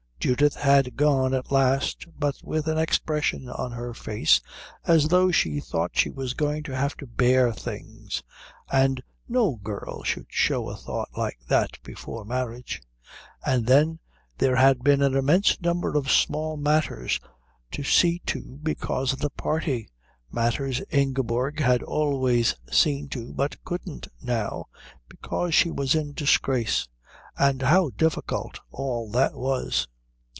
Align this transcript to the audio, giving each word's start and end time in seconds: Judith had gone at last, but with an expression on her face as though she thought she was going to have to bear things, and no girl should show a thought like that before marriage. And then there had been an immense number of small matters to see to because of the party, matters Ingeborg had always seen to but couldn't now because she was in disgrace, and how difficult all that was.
Judith 0.21 0.53
had 0.53 0.95
gone 0.95 1.33
at 1.33 1.51
last, 1.51 2.05
but 2.19 2.35
with 2.43 2.67
an 2.67 2.77
expression 2.77 3.49
on 3.49 3.71
her 3.71 3.91
face 3.91 4.39
as 4.85 5.07
though 5.07 5.31
she 5.31 5.59
thought 5.59 5.95
she 5.97 6.11
was 6.11 6.35
going 6.35 6.61
to 6.61 6.75
have 6.75 6.95
to 6.97 7.07
bear 7.07 7.51
things, 7.51 8.21
and 8.71 9.01
no 9.27 9.55
girl 9.55 10.03
should 10.03 10.27
show 10.29 10.69
a 10.69 10.75
thought 10.77 11.09
like 11.17 11.39
that 11.47 11.71
before 11.81 12.23
marriage. 12.23 12.83
And 13.43 13.65
then 13.65 13.97
there 14.37 14.55
had 14.57 14.83
been 14.83 15.01
an 15.01 15.15
immense 15.15 15.59
number 15.59 15.97
of 15.97 16.11
small 16.11 16.55
matters 16.55 17.19
to 17.71 17.81
see 17.83 18.19
to 18.27 18.59
because 18.61 19.13
of 19.13 19.19
the 19.21 19.31
party, 19.31 19.89
matters 20.31 20.83
Ingeborg 20.91 21.59
had 21.59 21.81
always 21.81 22.53
seen 22.71 23.09
to 23.09 23.33
but 23.33 23.63
couldn't 23.63 24.07
now 24.21 24.67
because 25.09 25.55
she 25.55 25.71
was 25.71 25.95
in 25.95 26.13
disgrace, 26.13 26.87
and 27.39 27.63
how 27.63 27.89
difficult 27.89 28.59
all 28.69 29.09
that 29.09 29.33
was. 29.33 29.87